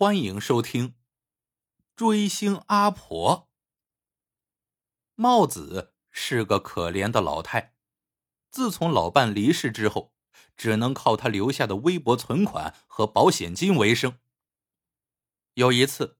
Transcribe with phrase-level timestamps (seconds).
[0.00, 0.88] 欢迎收听
[1.94, 3.50] 《追星阿婆》。
[5.14, 7.74] 帽子是个可怜的老太，
[8.50, 10.14] 自从老伴离世之后，
[10.56, 14.18] 只能靠他留下的微薄存款和保险金为生。
[15.52, 16.16] 有一次，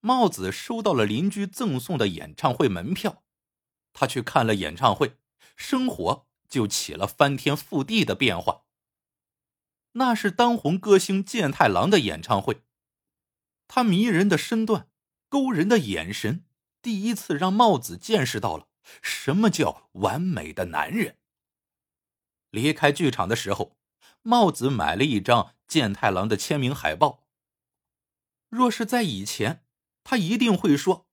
[0.00, 3.24] 帽子收到了邻居赠送的演唱会门票，
[3.94, 5.16] 他去看了演唱会，
[5.56, 8.66] 生活就起了翻天覆地的变化。
[9.92, 12.60] 那是当红歌星健太郎的演唱会。
[13.66, 14.88] 他迷人的身段，
[15.28, 16.44] 勾人的眼神，
[16.82, 18.68] 第一次让帽子见识到了
[19.02, 21.18] 什么叫完美的男人。
[22.50, 23.76] 离开剧场的时候，
[24.22, 27.26] 帽子买了一张健太郎的签名海报。
[28.48, 29.64] 若是在以前，
[30.04, 31.08] 他一定会说：“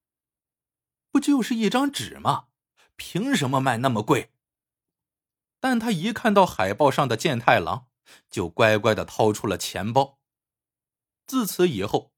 [1.12, 2.49] 不就是一张纸吗？
[2.96, 4.34] 凭什么卖那么贵？”
[5.60, 7.88] 但他一看到海报上的健太郎，
[8.30, 10.20] 就乖乖的掏出了钱包。
[11.26, 12.11] 自此以后。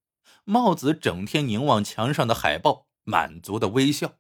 [0.46, 4.20] 帽子整天凝望墙上的海报，满足的微笑。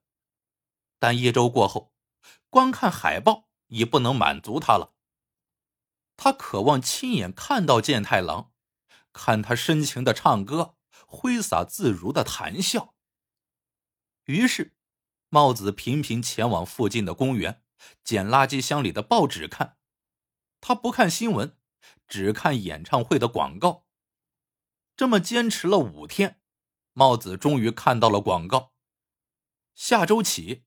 [0.99, 1.93] 但一周过后，
[2.49, 4.93] 光看海报已不能满足他了。
[6.15, 8.53] 他渴望亲眼看到健太郎，
[9.11, 10.75] 看他深情的唱歌，
[11.05, 12.93] 挥洒自如的谈笑。
[14.25, 14.73] 于是，
[15.27, 17.61] 帽子频频前往附近的公园，
[18.03, 19.77] 捡垃圾箱里的报纸看。
[20.61, 21.57] 他不看新闻，
[22.07, 23.85] 只看演唱会的广告。
[24.95, 26.39] 这么坚持了五天，
[26.93, 28.73] 帽子终于看到了广告。
[29.73, 30.65] 下周起，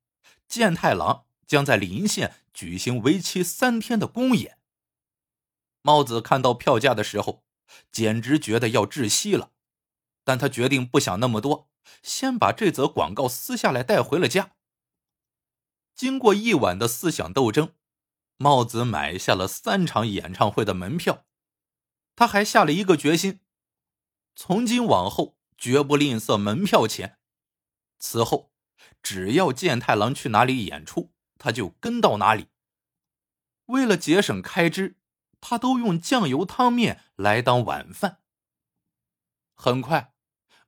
[0.48, 4.58] 健太郎将在临县举行为期三天的公演。
[5.82, 7.44] 帽子看到票价的时候，
[7.92, 9.52] 简直觉得要窒息了。
[10.24, 11.70] 但他决定不想那么多，
[12.02, 14.56] 先把这则广告撕下来带回了家。
[15.94, 17.74] 经过一晚的思想斗争，
[18.36, 21.24] 帽子买下了三场演唱会的门票。
[22.16, 23.38] 他还下了一个决心。
[24.38, 27.18] 从今往后，绝不吝啬门票钱。
[27.98, 28.52] 此后，
[29.02, 32.48] 只要健太郎去哪里演出，他就跟到哪里。
[33.64, 34.98] 为了节省开支，
[35.40, 38.20] 他都用酱油汤面来当晚饭。
[39.54, 40.12] 很快，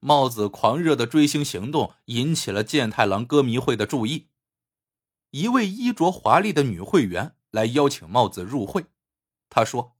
[0.00, 4.30] 帽子狂热的追星行动引起了健太郎歌迷会的注意。
[5.30, 8.86] 一位衣着华丽的女会员来邀请帽子入会。
[9.50, 9.98] 她说：“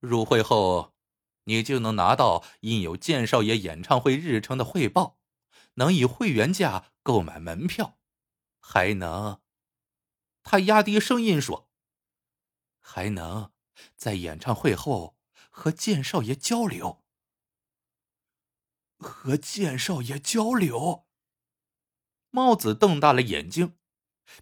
[0.00, 0.94] 入会后。”
[1.48, 5.20] 你就能拿到印有剑少爷演唱会日程的汇报，
[5.74, 7.98] 能以会员价购买门票，
[8.58, 9.40] 还能……
[10.42, 11.70] 他压低声音说
[12.80, 13.52] ：“还能
[13.96, 15.16] 在演唱会后
[15.50, 17.04] 和剑少爷交流。”
[18.98, 21.06] 和剑少爷交流？
[22.30, 23.78] 帽子瞪大了眼睛，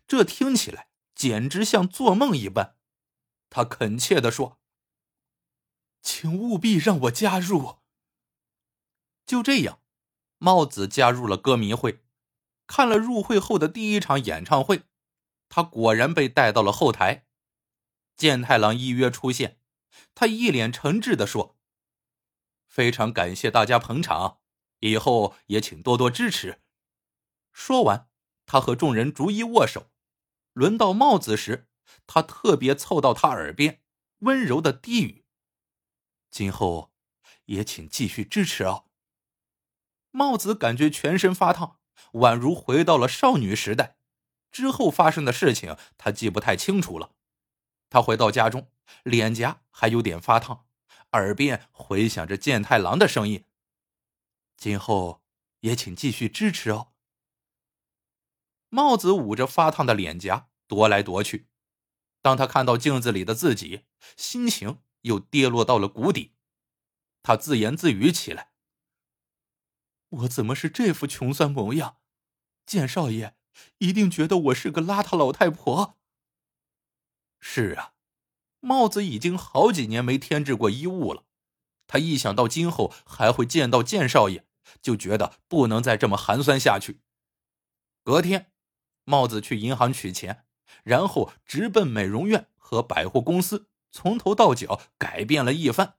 [0.07, 2.79] 这听起来简直像做梦一般。
[3.51, 4.61] 他恳切的说。
[6.05, 7.79] 请务必让我加入。
[9.27, 9.81] 就这样，
[10.37, 12.05] 帽子加入了歌迷会，
[12.67, 14.83] 看了入会后的第一场演唱会，
[15.49, 17.27] 他果然被带到了后台。
[18.17, 19.59] 健太郎依约出现，
[20.15, 21.57] 他一脸诚挚的说
[22.69, 24.41] ：“非常感谢大家捧场，
[24.81, 26.61] 以后也请多多支持。”
[27.51, 28.09] 说完，
[28.45, 29.91] 他和众人逐一握手。
[30.53, 31.67] 轮到帽子时，
[32.07, 33.83] 他特别凑到他耳边，
[34.19, 35.24] 温柔的低语。
[36.35, 36.91] 今后，
[37.45, 38.87] 也请继续支持哦。
[40.11, 41.79] 帽子感觉全身发烫，
[42.15, 43.99] 宛如回到了少女时代。
[44.51, 47.15] 之后发生的事情，他记不太清楚了。
[47.89, 48.69] 他回到家中，
[49.05, 50.67] 脸颊还有点发烫，
[51.13, 53.45] 耳边回响着健太郎的声音
[54.59, 55.23] ：“今后
[55.61, 56.95] 也请继续支持哦。”
[58.71, 61.47] 帽子捂着发烫的脸颊，踱来踱去。
[62.21, 63.85] 当他看到镜子里的自己，
[64.17, 64.81] 心情……
[65.05, 66.33] 又跌落到了谷底，
[67.23, 68.51] 他自言自语起来
[70.09, 71.99] ：“我怎么是这副穷酸模样？
[72.67, 73.37] 剑少爷
[73.79, 75.99] 一定觉得我是个邋遢老太婆。”
[77.39, 77.93] 是啊，
[78.61, 81.25] 帽子已经好几年没添置过衣物了。
[81.87, 84.47] 他一想到今后还会见到剑少爷，
[84.81, 87.03] 就觉得不能再这么寒酸下去。
[88.03, 88.51] 隔天，
[89.05, 90.47] 帽子去银行取钱，
[90.83, 93.69] 然后直奔美容院和百货公司。
[93.95, 95.99] 从头到脚改变了一番，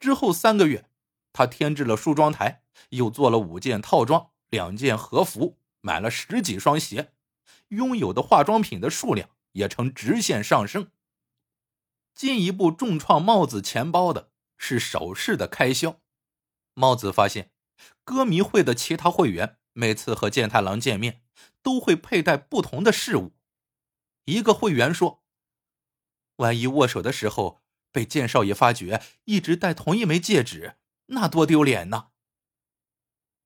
[0.00, 0.90] 之后三个月，
[1.32, 7.14] 他添置了梳妆台，又做了五件套装、两件和服，买了十几双鞋，
[7.68, 10.90] 拥有的化妆品的数量也呈直线上升。
[12.16, 16.00] 进一步重创帽子钱包的是首饰的开销。
[16.74, 17.52] 帽子发现，
[18.02, 21.22] 歌迷会的其他会员每次和健太郎见面，
[21.62, 23.36] 都会佩戴不同的饰物。
[24.24, 25.22] 一个会员说。
[26.38, 27.60] 万一握手的时候
[27.92, 30.76] 被剑少爷发觉一直戴同一枚戒指，
[31.06, 32.08] 那多丢脸呢！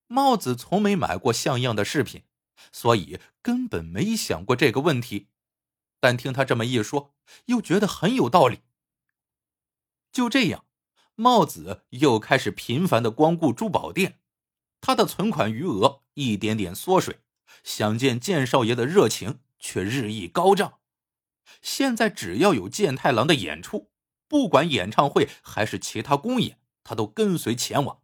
[0.07, 2.25] 帽子从没买过像样的饰品，
[2.71, 5.29] 所以根本没想过这个问题。
[6.01, 7.15] 但听他这么一说，
[7.47, 8.61] 又觉得很有道理。
[10.11, 10.67] 就这样，
[11.15, 14.19] 帽子又开始频繁的光顾珠宝店，
[14.83, 17.21] 他的存款余额一点点缩水，
[17.65, 20.81] 想见剑少爷的热情却日益高涨。
[21.61, 23.91] 现在只要有健太郎的演出，
[24.27, 28.01] 不管演唱会还是其他公演，他都跟随前往。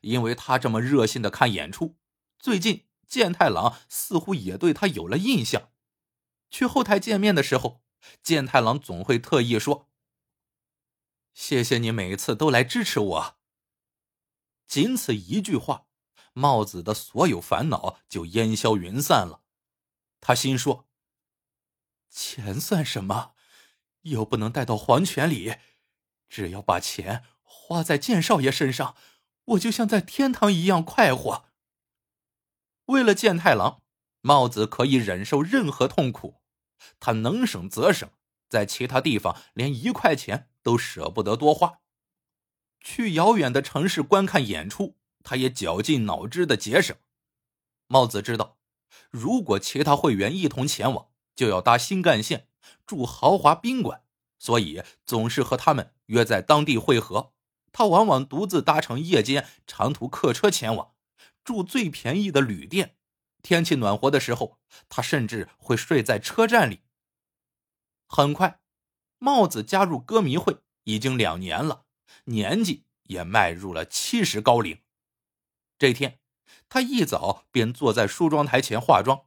[0.00, 1.96] 因为他这么热心的看演出，
[2.38, 5.70] 最近健太郎似乎也对他有了印象。
[6.50, 7.82] 去后台见面的时候，
[8.22, 9.88] 健太郎总会特意说
[11.34, 13.36] ：“谢谢你每次都来支持我。”
[14.66, 15.86] 仅此一句话，
[16.32, 19.42] 帽子的所有烦恼就烟消云散了。
[20.20, 20.85] 他心说
[22.16, 23.34] ：“钱算什么？
[24.04, 25.56] 又不能带到黄泉里，
[26.30, 28.96] 只要把钱花在剑少爷身上。”
[29.50, 31.44] 我就像在天堂一样快活。
[32.86, 33.82] 为了见太郎，
[34.22, 36.40] 帽子可以忍受任何痛苦，
[36.98, 38.10] 他能省则省，
[38.48, 41.78] 在其他地方连一块钱都舍不得多花。
[42.80, 46.96] 去遥远的城市观看演出，他也绞尽脑汁的节省。
[47.86, 48.58] 帽子知道，
[49.10, 52.48] 如果其他会员一同前往，就要搭新干线，
[52.86, 54.02] 住豪华宾馆，
[54.38, 57.34] 所以总是和他们约在当地会合。
[57.72, 60.94] 他往往独自搭乘夜间长途客车前往，
[61.44, 62.96] 住最便宜的旅店。
[63.42, 66.80] 天气暖和的时候，他甚至会睡在车站里。
[68.08, 68.60] 很快，
[69.18, 71.84] 帽子加入歌迷会已经两年了，
[72.24, 74.80] 年纪也迈入了七十高龄。
[75.78, 76.18] 这天，
[76.68, 79.26] 他一早便坐在梳妆台前化妆。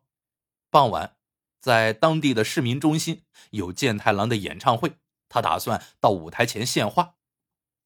[0.72, 1.16] 傍晚，
[1.60, 4.98] 在当地的市民中心有健太郎的演唱会，
[5.28, 7.16] 他打算到舞台前献花。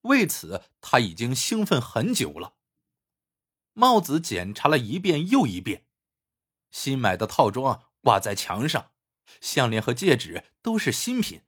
[0.01, 2.55] 为此，他已经兴奋很久了。
[3.73, 5.87] 帽子检查了一遍又一遍，
[6.69, 8.91] 新买的套装挂在墙上，
[9.41, 11.41] 项链和戒指都是新品。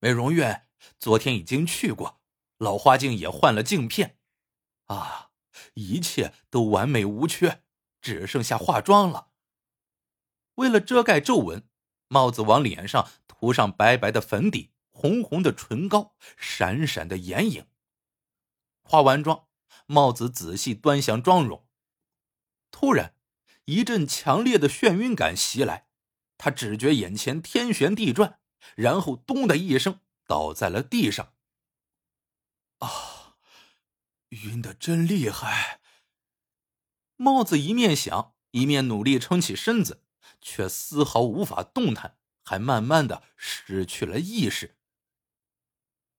[0.00, 0.68] 美容院
[0.98, 2.20] 昨天已经去过，
[2.58, 4.18] 老花镜也换了镜片，
[4.86, 5.30] 啊，
[5.74, 7.62] 一切都完美无缺，
[8.02, 9.28] 只剩下化妆了。
[10.56, 11.69] 为了遮盖皱纹，
[12.12, 17.68] 帽子往脸上涂上白白的粉底，红红的唇膏，闪闪的眼影。
[18.82, 19.46] 化完妆，
[19.86, 21.64] 帽子仔细端详妆容，
[22.72, 23.14] 突然，
[23.66, 25.86] 一阵强烈的眩晕感袭来，
[26.36, 28.40] 他只觉眼前天旋地转，
[28.74, 31.32] 然后咚的一声倒在了地上。
[32.78, 33.36] 啊，
[34.30, 35.80] 晕的真厉害！
[37.14, 40.02] 帽子一面想，一面努力撑起身子，
[40.40, 44.76] 却丝毫无法动弹，还慢慢的失去了意识。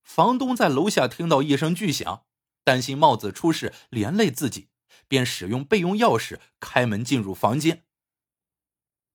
[0.01, 2.25] 房东在楼下听到一声巨响。
[2.63, 4.69] 担心帽子出事连累自己，
[5.07, 7.85] 便使用备用钥匙开门进入房间。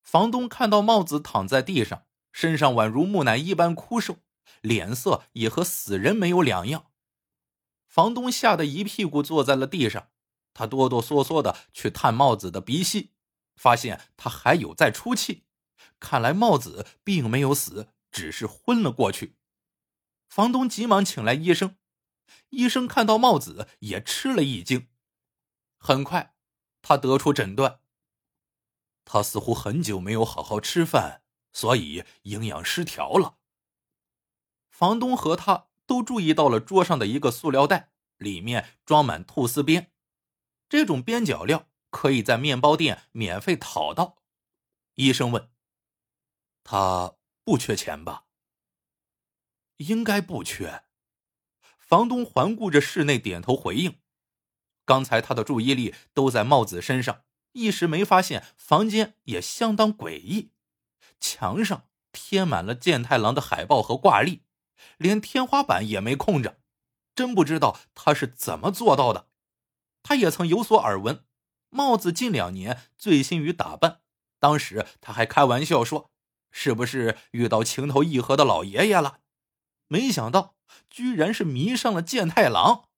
[0.02, 4.18] 房东看到帽子躺在地上，身上宛如木乃伊般枯瘦，
[4.62, 6.90] 脸色也和死人没有两样。
[7.86, 10.08] 房东吓得一屁股坐在了地上，
[10.52, 13.12] 他哆哆嗦嗦的去探帽子的鼻息，
[13.56, 15.44] 发现他还有在出气，
[15.98, 19.36] 看来帽子并没有死，只是昏了过去。
[20.28, 21.76] 房东急忙请来医生。
[22.50, 24.88] 医生看到帽子也吃了一惊，
[25.78, 26.34] 很快，
[26.82, 27.80] 他得出诊断：
[29.04, 31.22] 他似乎很久没有好好吃饭，
[31.52, 33.38] 所以营养失调了。
[34.70, 39.92] 房东和他都注意到了桌上的一个塑料袋，里面装满吐司边，
[40.68, 44.18] 这种边角料可以在面包店免费讨到。
[44.96, 45.48] 医生问
[46.62, 48.26] ：“他不缺钱吧
[49.78, 50.84] ？”“应该不缺。”
[51.80, 53.98] 房东环顾着室内，点头回应。
[54.84, 60.52] 刚才他的注意力都在帽子身上，一时没发现房间也相当诡异。
[61.18, 64.42] 墙上贴满了健太郎的海报和挂历，
[64.98, 66.60] 连天花板也没空着。
[67.14, 69.30] 真不知道他是怎么做到的。
[70.02, 71.24] 他也曾有所耳闻，
[71.76, 74.00] 帽子近两年醉心于打扮。
[74.40, 76.10] 当时他还开玩笑说
[76.50, 79.20] ：“是不是遇到情投意合的老爷爷了？”
[79.86, 80.56] 没想到。
[80.90, 82.88] 居然是迷上了健太郎。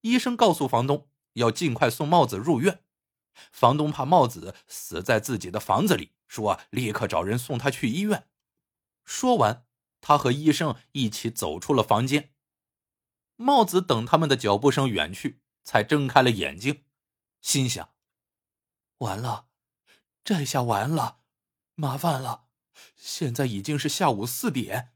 [0.00, 2.82] 医生告诉房东要尽快送帽子入院，
[3.52, 8.26] 房东怕帽子死在自己的房子里，说立刻找人送他去医院。
[9.04, 9.64] 说完，
[10.00, 12.32] 他和医生一起走出了房间。
[13.36, 16.82] 帽子等他们的脚步声远去，才睁开了眼睛，
[17.42, 17.92] 心想：
[18.98, 19.48] 完了，
[20.24, 21.18] 这下完了，
[21.74, 22.46] 麻烦了。
[22.96, 24.92] 现在已经是下午四点。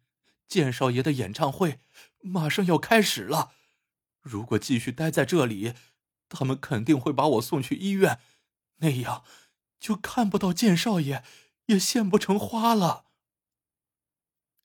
[0.48, 1.80] 剑少爷的演唱会
[2.20, 3.52] 马上要开始了，
[4.20, 5.74] 如果继续待在这里，
[6.28, 8.20] 他们肯定会把我送去医院，
[8.76, 9.24] 那样
[9.80, 11.24] 就看不到剑少爷，
[11.66, 13.06] 也献不成花了。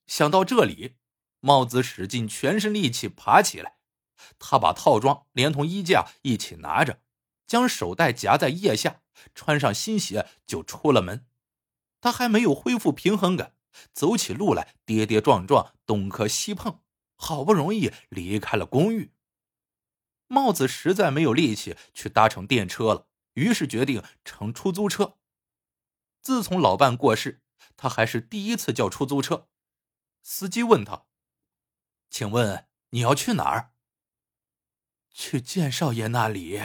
[0.06, 0.94] 想到这里，
[1.40, 3.78] 帽子使尽全身力气爬起来，
[4.38, 7.02] 他把套装连同衣架一起拿着，
[7.46, 9.02] 将手袋夹在腋下，
[9.34, 11.26] 穿上新鞋就出了门。
[12.00, 13.54] 他还没有恢复平衡感，
[13.92, 16.80] 走起路来跌跌撞撞，东磕西碰，
[17.14, 19.12] 好不容易离开了公寓。
[20.26, 25.18] 帽子实在没有力气去搭乘电车了，于是决定乘出租车。
[26.20, 27.42] 自从老伴过世，
[27.76, 29.48] 他还是第一次叫出租车。
[30.22, 31.04] 司机问他
[32.08, 33.72] ：“请问你要去哪儿
[35.12, 36.62] ？”“去剑少爷那里。”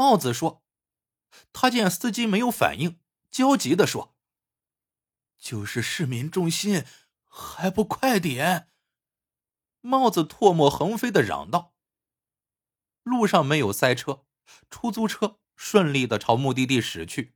[0.00, 0.64] 帽子说。
[1.52, 2.98] 他见司机没有反应，
[3.30, 4.16] 焦急的说
[5.36, 6.86] ：“就是市民中心，
[7.28, 8.70] 还不快点！”
[9.82, 11.74] 帽子唾沫横飞的嚷道。
[13.02, 14.24] 路上没有塞车，
[14.70, 17.34] 出租车顺利的朝目的地驶去，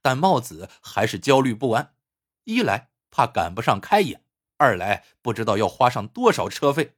[0.00, 1.96] 但帽子还是焦虑不安。
[2.44, 4.24] 一来怕赶不上开演，
[4.56, 6.96] 二来不知道要花上多少车费。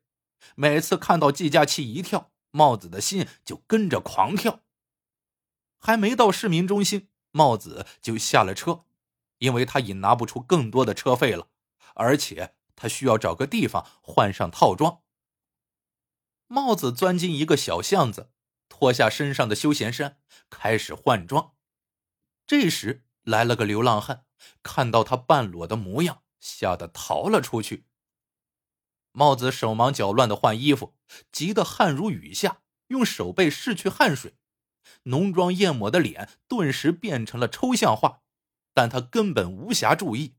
[0.55, 4.61] 每次看到计价器一跳，帽子的心就跟着狂跳。
[5.79, 8.85] 还没到市民中心，帽子就下了车，
[9.39, 11.49] 因为他已拿不出更多的车费了，
[11.95, 15.03] 而且他需要找个地方换上套装。
[16.47, 18.31] 帽子钻进一个小巷子，
[18.69, 20.19] 脱下身上的休闲衫，
[20.49, 21.55] 开始换装。
[22.47, 24.27] 这时来了个流浪汉，
[24.63, 27.87] 看到他半裸的模样，吓得逃了出去。
[29.11, 30.95] 帽子手忙脚乱的换衣服，
[31.33, 34.37] 急得汗如雨下，用手背拭去汗水，
[35.05, 38.23] 浓妆艳抹的脸顿时变成了抽象画，
[38.75, 40.37] 但他根本无暇注意。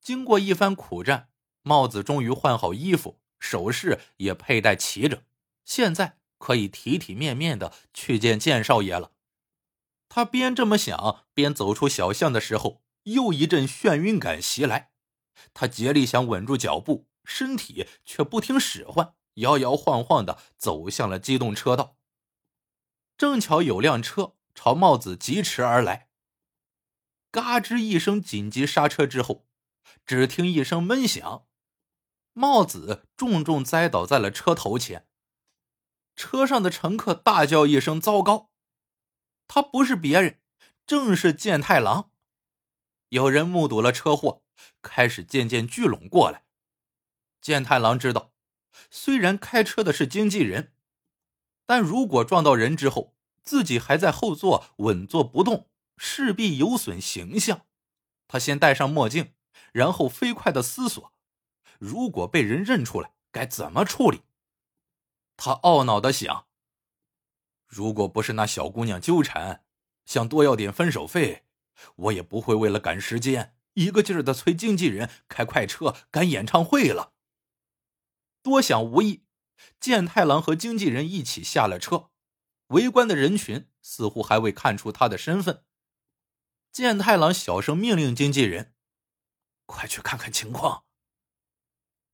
[0.00, 1.28] 经过一番苦战，
[1.62, 3.20] 帽子终于换好衣服。
[3.40, 5.22] 首饰也佩戴齐整，
[5.64, 9.12] 现在可以体体面面的去见剑少爷了。
[10.08, 14.90] 他边这么想，边走出小巷的时候，又一阵眩晕感袭来。
[15.54, 21.97] 他竭力想稳住脚步，身体却不听使唤，摇摇晃晃的走向了机动车道。
[23.18, 26.08] 正巧有辆车朝帽子疾驰而来，
[27.32, 29.44] 嘎吱一声紧急刹车之后，
[30.06, 31.44] 只听一声闷响。
[32.32, 35.08] 帽子重重栽倒在了车头前，
[36.14, 38.52] 车上的乘客大叫一声：“糟糕！”
[39.48, 40.40] 他不是别人，
[40.86, 42.12] 正是健太郎。
[43.08, 44.44] 有人目睹了车祸，
[44.80, 46.44] 开始渐渐聚拢过来。
[47.40, 48.32] 健太郎知道，
[48.92, 50.72] 虽然开车的是经纪人，
[51.68, 57.66] 但如果撞到人之后，自己还在后座稳坐不动，势必有损形象。
[58.26, 59.34] 他先戴上墨镜，
[59.72, 61.12] 然后飞快的思索。
[61.78, 64.22] 如果被人认出来，该怎么处理？
[65.36, 66.46] 他懊恼的想：
[67.66, 69.62] 如果不是那小姑娘纠缠，
[70.06, 71.44] 想多要点分手费，
[71.96, 77.12] 我也不会为了赶时间，一个劲儿的催经纪人开快车赶演唱会了。
[78.42, 79.24] 多想无益，
[79.80, 82.10] 健太郎和经纪人一起下了车，
[82.68, 85.64] 围观的人群似乎还未看出他的身份。
[86.70, 88.74] 健太郎小声命令经纪人
[89.66, 90.84] ：“快去看看情况。”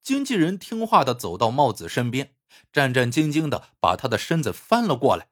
[0.03, 2.37] 经纪人听话的走到帽子身边，
[2.73, 5.29] 战战兢兢的把他的身子翻了过来。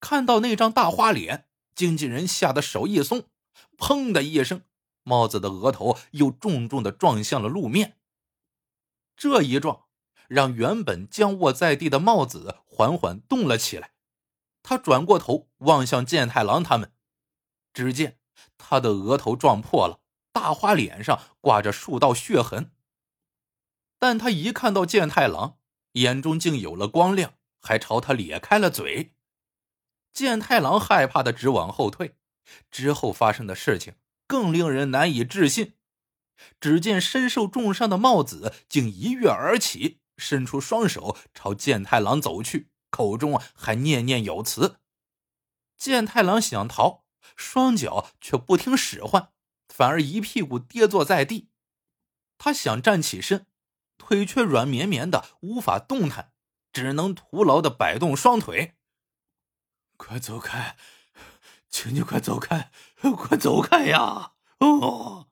[0.00, 3.28] 看到那张大花脸，经纪人吓得手一松，
[3.76, 4.62] 砰的一声，
[5.02, 7.98] 帽子的额头又重重的撞向了路面。
[9.16, 9.84] 这一撞，
[10.30, 13.94] 让原本僵卧在地的帽子缓缓动了起来。
[14.62, 16.92] 他转过头望向健太郎他们，
[17.72, 18.20] 只见
[18.56, 19.98] 他的额头撞破了，
[20.32, 22.70] 大花脸上挂着数道血痕。
[23.98, 25.58] 但他一看到健太郎，
[25.92, 29.14] 眼中竟有了光亮，还朝他咧开了嘴。
[30.12, 32.16] 健太郎害怕的直往后退。
[32.70, 33.94] 之后发生的事情
[34.26, 35.74] 更令人难以置信。
[36.60, 44.76] 只见身受重伤的帽子竟一跃而起，伸出双手朝健太郎走去，口中还念念有词。
[45.76, 49.32] 健太郎想逃，双脚却不听使唤，
[49.68, 51.48] 反而一屁股跌坐在地。
[52.38, 53.46] 他想站起身。
[54.02, 56.32] 腿却软绵绵的，无法动弹，
[56.72, 58.76] 只能徒劳的摆动双腿。
[59.98, 60.76] 快走开，
[61.68, 62.72] 请你快走开，
[63.16, 64.32] 快走开呀！
[64.58, 65.28] 哦！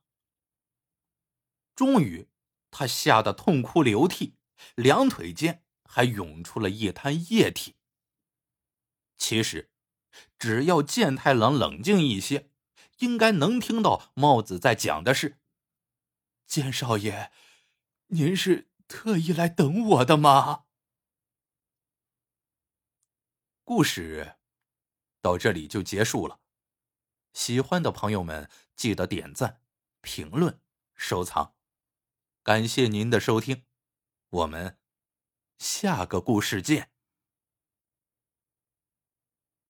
[1.75, 2.29] 终于，
[2.71, 4.37] 他吓得痛哭流涕，
[4.75, 7.77] 两腿间还涌出了一滩液体。
[9.17, 9.71] 其实，
[10.39, 12.51] 只要健太郎冷静一些，
[12.99, 15.39] 应该能听到帽子在讲的是
[16.47, 17.31] ：“健少爷，
[18.09, 20.65] 您是。”特意来等我的吗？
[23.63, 24.39] 故事
[25.21, 26.41] 到这里就结束了。
[27.35, 29.61] 喜欢的朋友们记得点赞、
[30.01, 30.59] 评论、
[30.95, 31.55] 收藏，
[32.43, 33.67] 感谢您的收听，
[34.31, 34.77] 我们
[35.59, 36.91] 下个故事见。